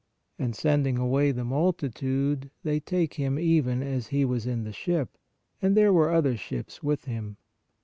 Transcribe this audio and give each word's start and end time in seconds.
And 0.39 0.55
sending 0.55 0.97
away 0.97 1.31
the 1.31 1.43
multitude, 1.45 2.49
they 2.63 2.79
take 2.79 3.13
Him 3.13 3.37
even 3.37 3.83
as 3.83 4.07
He 4.07 4.25
was 4.25 4.47
in 4.47 4.63
the 4.63 4.73
ship; 4.73 5.15
and 5.61 5.77
there 5.77 5.93
were 5.93 6.09
other 6.11 6.35
ships 6.35 6.81
with 6.81 7.05
Him. 7.05 7.37